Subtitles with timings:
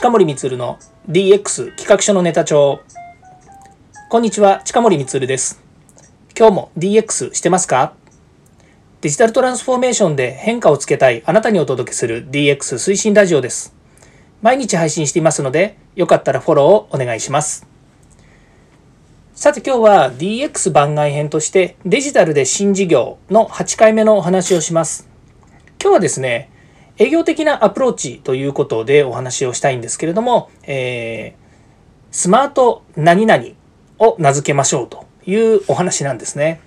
[0.00, 0.78] 近森光の
[1.10, 2.80] DX 企画書のネタ帳。
[4.08, 5.62] こんにちは近森光です。
[6.34, 7.92] 今日も DX してますか？
[9.02, 13.74] デジタルトランスフォーメーションで変化をつけたいあなたにお届けする DX 推進ラジオです。
[14.40, 17.66] 毎日配信していますのでよかったらフォローをお願いします。
[19.34, 25.06] さて今日は DX 番外編としてデジタルで新事業の8回目のお話をします。
[25.78, 26.48] 今日はですね
[26.98, 33.44] 営業的なアプローチということでお話をしたいんですけれども、えー、スマート何々
[33.98, 36.60] を名付けましょうというお話なんですね。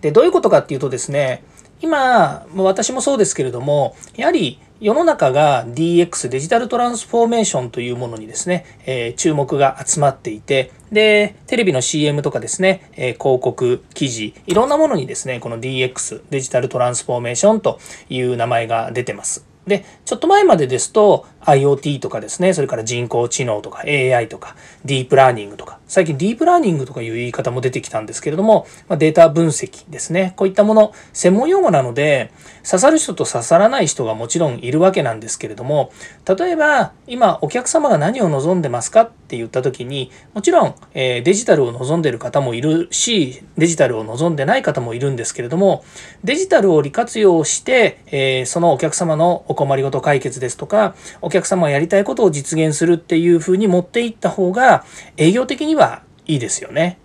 [0.00, 1.42] で、どういうことかっていうとですね、
[1.80, 19.44] 今、私もそうですけれども、やはり世の中が DX デジタルトランスフォーメーションというものにですね、えー、注目が集まっていてでテレビの CM とかですね、えー、広告記事いろんなものにですねこの DX デジタルトランスフォーメーションという名前が出てます。
[19.66, 30.32] で、ちょっと前までですと IoT とかですね、それから人工知能とか AI とかディープラーニングとか、最近ディープラーニングとかいう言い方も出てきたんですけれども、まデータ分析ですね。
[30.36, 32.32] こういったもの、専門用語なので、
[32.68, 35.92] 刺さる人と刺さらない人がもちろんいるわけなんですけれども、
[36.26, 45.84] 例えば今お客様が何を望んでますかって言った時に、もちろん、えデジタルを望んでる方もいるし、デジタルを望んでない方もいるんですけれども、
[46.24, 54.84] デジタルを利活用して、えそのお客様のお困りごと解決ですとか、お客様がやりたいことを実現するっていうふうに持っていった方が、
[55.16, 56.98] 営業的にはいいですよね。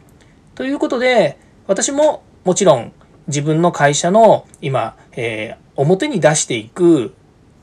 [0.55, 2.91] ということで、私ももちろん
[3.27, 7.13] 自分の会社の今、えー、表に出していく、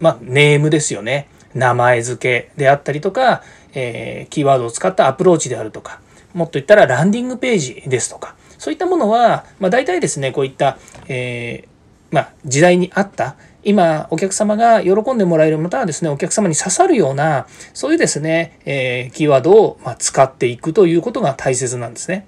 [0.01, 1.29] まあ、ネームですよね。
[1.55, 3.43] 名前付けであったりとか、
[3.75, 6.01] えー、キーワードを使ったアプローチであるとか、
[6.35, 10.79] もっと言ったらランディングページですとか、そういったものは、まあ、大体ですね、こういった、
[11.09, 11.68] え、
[12.11, 22.27] まあ、時代に合った今お客様が喜んでもらえるまたはですねお客様に刺さるようなそういうですね、えー、キーワードを、ま使っていくということが大切なんですね。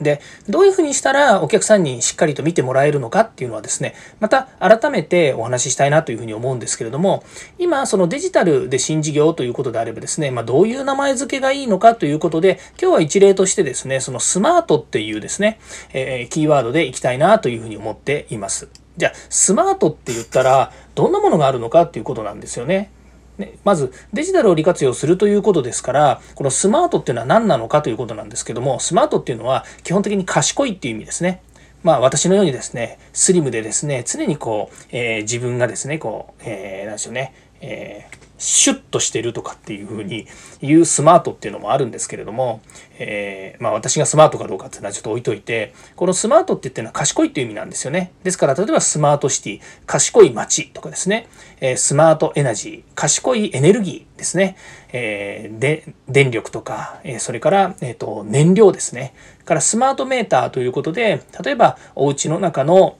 [0.00, 7.24] で、どういうふうにしたらお客さんにしっかりと見てもらえるのかっていうのはですね、また改めてお話ししたいなというふうに思うんですけれども、
[7.58, 15.58] 今、そのデジタルで新事業ということであればですね、まあ、どういう名前付けがいいのかということで、今日は一例としてですね、そのスマートっていうですね、
[15.92, 18.68] えー、キーワードでいきたいなというふうに思っています。
[18.96, 22.90] じゃあ、スマートって言ったら、どんなものがあるのかっていうことなんですよね。
[23.38, 31.42] ね、まずデジタルを利活用するということですからこのスマートっていうのは何なのかということなんですけどもスマートっていうのは基本的に賢いっていう意味ですね。
[31.82, 40.26] まあ私のようにですねスリムでですね常にこう、えー、自分がですねこう、えー、なんでしょうね、えーシュッとしてるとかっていうふうに
[40.60, 42.60] 言うスマートっていうのもあるんですけれども、
[42.98, 48.12] えー、まあ私がスマートかどうかっていうのはちょっと置いといて、このスマートって言ってるのは賢いっていう意味なんですよね。
[48.22, 51.28] ですから例えばスマートシティ、賢い街とかですね、
[51.60, 54.56] えー、スマートエナジー、賢いエネルギーですね、
[54.92, 59.14] えー、で電力とか、えそれから、えーと、燃料ですね。
[59.44, 62.98] からスマートメーターということで、例えばお家の中の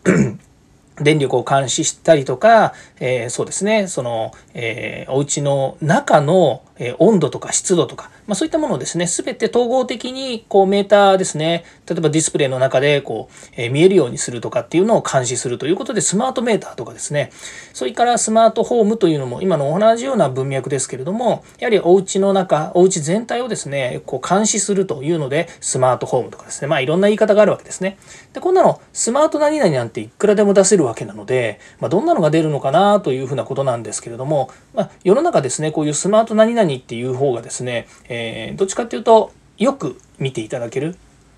[1.01, 17.31] 電力を監視したりとか、えー、そうですね、その、えー、お家の中の、え、温度とか湿度とか、まあ、そういったものをですね、すべて統合的にこうメーターですね、例えばディスプレイの中でこう、え、見えるようにするとかっていうのを監視するということで、スマートメーターとかですね、
[17.73, 27.99] それからスマートホームというのも今の同じような文脈ですけれども、やはりお家の中、お家全体をですね、こう監視するというので、スマートホームとかですね、まあいろんな言い方があるわけですね。
[28.33, 40.97] で、こんなのスマート何々なんていくらでも出せるわけなので、まあ、どんなのが出るのかなというふうなことなんですけれども、まあ、世の中ですね、こういうスマート何々にっていう方がですね、えー、どっちかっていうと、よく見ていただける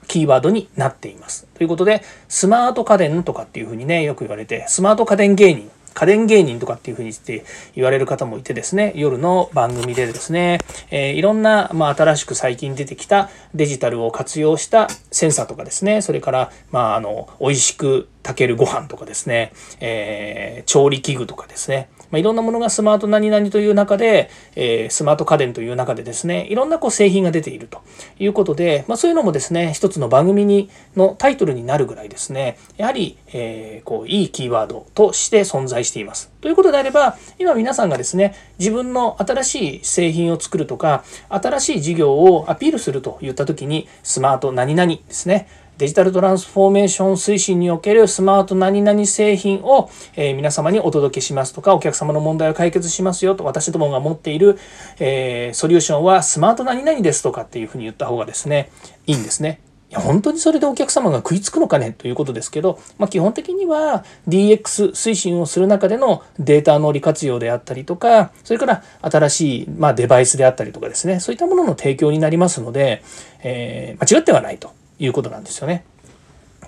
[0.09, 1.47] キーワードになっています。
[1.55, 7.44] ということで、スマート家電とかっていうふうにね、よく言われて、スマート家電芸人家電芸人とかっていうふうにして
[7.75, 27.83] 言われる方もいてですね、夜の番組でですね、えー、いろんな、まあ、新しく最近出てきたデジタルを活用したセンサーとかですね、それから、まあ、あの、美味しく炊けるご飯とかですね、えー、調理器具とかですね、まあ、いろんなものがスマート何々という中で、え、スマート家電という中でですね、いろんなこう製品が出ていると
[28.19, 36.31] いうことで、まあ、そういうのもですね、一つの番組にのタイトルになるぐらいですね、やはり、え、こういいキーワードとして存在しています。
[36.41, 54.59] ということであれば、今皆さんがですね、自分の新しい製品を作るとか、新しい事業をアピールするといった時に、スマート何々ですね、デジタルトランスフォーメーション推進におけるスマート何々製品を、え、皆様にお届けしますとか、お客様の問題を解決しますよと、私どもが持っている、
[54.98, 58.72] えー、ソリューションはスマート何々ですとかっていうふうに言った方がですね、
[59.07, 59.60] いいんですね。
[59.91, 73.03] いや本当にそれでお客様が食いつくのかねということですけど、まあ、基本的には DX 推進をする中でのデータの利活用であったりとかそれから新しいまあデバイスであったりとかですねそういったものの提供になりますので、
[73.42, 75.84] えー、間違ってはないということなんですよね。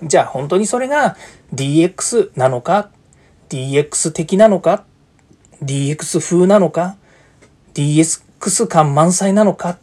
[0.03, 1.15] じゃあ本当にそれが
[1.53, 2.89] DX なのか
[3.49, 4.83] DX 的なのか
[5.63, 6.95] DX 風なのか
[7.73, 9.77] DX 感満載なのか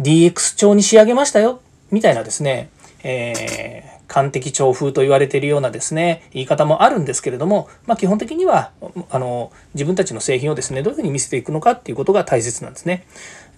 [0.00, 2.68] DX 調に仕上げましたよみたいなですね、
[3.02, 8.72] えー、完璧調風と言われているようなですね、言い方もあるんですけれども、まあ、基本的には、
[9.10, 13.06] あの、自分たちの製品をですね、どういうふうに見せていくのかっていうことが大切なんですね。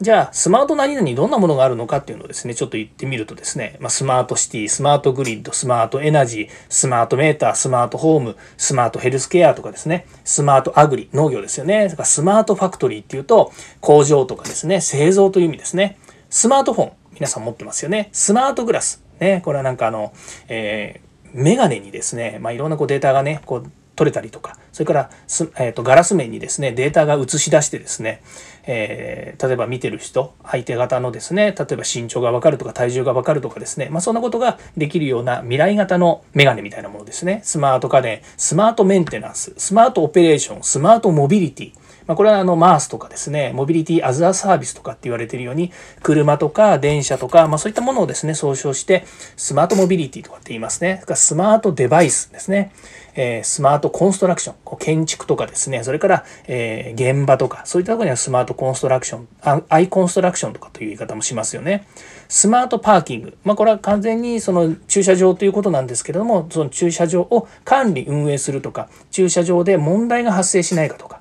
[0.00, 11.88] じゃあ、スマート何々にどんなものがあるのかっていうのをですね、ちょっと言ってみるとですね、まあ、スマートシティ、スマートグリッド、スマートエナジー、スマートメーター、スマートホーム、スマートヘルスケアとかですね、スマートアグリ、農業ですよね。
[11.88, 15.98] だかスマートファクトリーっていうと、工場とかですね、製造という意味ですね。
[16.30, 18.10] スマートフォン、皆さん持ってますよね。
[18.12, 19.07] スマートグラス。
[19.20, 20.12] ね、これはなんかあの、
[20.48, 28.22] えー、メガネにですね、まあ、いろんなこうデータがね、こう取れたりとか、それからす、えーと、ガラス面にですね、データが映し出してですね、
[28.64, 37.40] えー、例えば見てる人、相手方のですね、例えば身長がわかるとか体重がわかるとかですね、まあ、そんなことができるような未来型のメガネみたいなものですね。
[37.42, 41.72] スマート家電、スマートメンテナンス、スマートオペレーション、スマートモビリティ、
[42.08, 45.70] まあ、これはあの MARS とかですね、モビリティアズアサービスとかって言われているように、
[46.02, 49.04] 車とか電車とか、まあ、そういったものをですね、総称して、
[49.36, 51.02] スマートモビリティとかって言いますね。
[51.14, 52.72] スマートデバイスですね。
[53.14, 61.86] え、スマートコンストラクション、建築とかですね、それから、えー、現場とか、そういったところにはスマートコンストラクション、アイコンストラクションとかという言い方もしますよね。
[62.28, 63.36] スマートパーキング。
[63.44, 71.17] まあ、これは完全にその駐車場ということなんですけれども、その駐車場を管理運営するとか、駐車場で問題が発生しないかとか、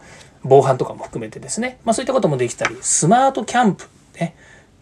[0.47, 3.85] 防犯とかも含めてですね、まあ、そういったこともできたり、スマートキャンプ、
[4.19, 4.35] ね、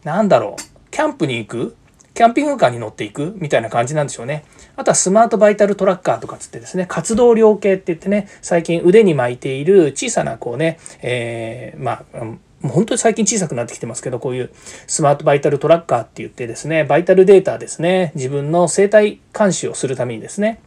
[0.03, 1.75] なんだろう、キャンプに行く？
[2.13, 3.33] キャンピングカーに乗っていく？
[3.35, 4.45] みたいな感じなんでしょうね。
[4.77, 14.51] あとはスマートバイタルトラッカーとかつってですね、活動量計って言ってね、最近腕に巻いている小さなこうね、えー、まあ、もう本当に最近小さくなってきてますけど、こういう
[14.87, 20.61] スマートバイタルトラッカーって言ってですね、バイタルデータですね、自分の生体監視をするためにですね、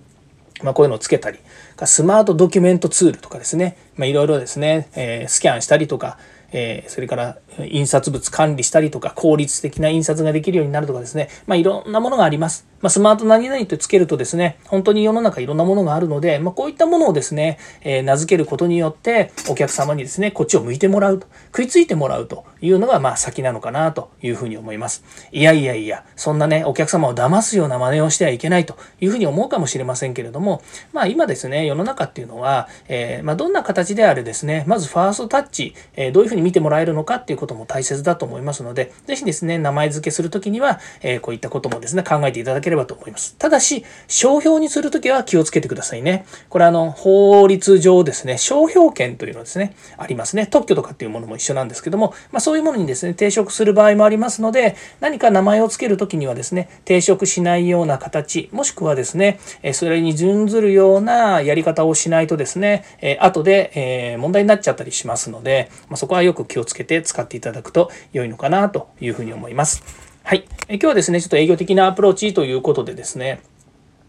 [0.62, 1.38] まあ、こういうのをつけたり、
[1.84, 6.16] スマートドキュメントツールとかですね、まあ、いろいろですね、えー、スキャンしたりとか、
[6.52, 12.66] えー、それから印刷物管理したりとか、効率的な印刷ができるようになるとかですね、まあ、いろんなものがあります。
[12.80, 25.04] まあ、スマート何々とつけるとですね、本当に世の中いろんなものがあるので、まあ、こういったものをですね、えー、名付けることによって、お客様にですね、こっちを向いてもらうと、食いついてもらうというのが、まあ、先なのかなというふうに思います。
[25.32, 43.34] いやいやいや、そんなね、お客様を騙すような真似をしてはいけないというふうに思うかもしれませんけれども、まあ、今ですね、世の中っていうのは、えー、まあ、どんな形であれですね、まずファーストタッチ、えー、どういうふうに見てもらえるのかっていうことも大切だと思いますので、ぜひですね、名前付けするときには、え、こういったこともですね、考えていただけければと思います。
[43.38, 46.26] ただし、商標にするときは気をつけてくださいね。
[46.48, 50.46] これあの、法律上ですね、商標権というのですね、ありますね。
[50.46, 59.40] 特許とかっていうものも一緒なんですけども、まあ、そういうものにですね、抵触する場合もありますので、何か名前を付けるときにはですね、抵触しないような形、もしくはですね、
[59.72, 62.84] それに準ずるようなやり方をしないとですね、
[63.20, 70.07] 後で問題になっちゃったりしますので、まあ、そこはよく気をつけて使っていただくと良いのかなというふうに思います。
[70.28, 70.44] はい。
[70.68, 73.40] え今日はですね、ちょっと営業的なアプローチということでですね、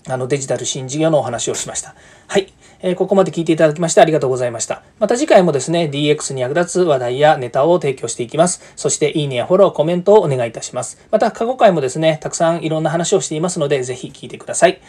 [0.06, 1.96] あのデジタル新事業のお話をしました。
[2.28, 2.52] はい。
[2.82, 4.84] え、ここまで聞いていただきましてありがとうございました。
[5.00, 8.74] また次回もですね、DX に役立つ話題やネタを提供していきます。
[8.76, 11.02] そして、いいねやフォロー、コメントをお願いいたします。
[11.10, 14.82] また、過去回もですね、たくさんいろんな話をしていますので、ぜひ聞いてください。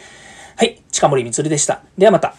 [0.57, 0.81] はい。
[0.91, 1.81] 近森光でした。
[1.97, 2.35] ではまた。